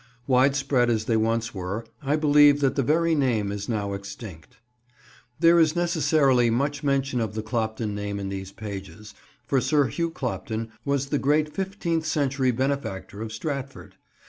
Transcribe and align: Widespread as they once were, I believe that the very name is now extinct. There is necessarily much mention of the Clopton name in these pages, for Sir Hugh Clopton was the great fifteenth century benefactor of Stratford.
Widespread 0.25 0.89
as 0.89 1.05
they 1.05 1.15
once 1.15 1.53
were, 1.53 1.85
I 2.01 2.15
believe 2.15 2.59
that 2.61 2.75
the 2.75 2.81
very 2.81 3.13
name 3.13 3.51
is 3.51 3.69
now 3.69 3.93
extinct. 3.93 4.57
There 5.39 5.59
is 5.59 5.75
necessarily 5.75 6.49
much 6.49 6.83
mention 6.83 7.21
of 7.21 7.35
the 7.35 7.43
Clopton 7.43 7.93
name 7.93 8.19
in 8.19 8.29
these 8.29 8.51
pages, 8.51 9.13
for 9.45 9.61
Sir 9.61 9.85
Hugh 9.89 10.09
Clopton 10.09 10.71
was 10.85 11.09
the 11.09 11.19
great 11.19 11.53
fifteenth 11.53 12.07
century 12.07 12.49
benefactor 12.49 13.21
of 13.21 13.31
Stratford. 13.31 13.93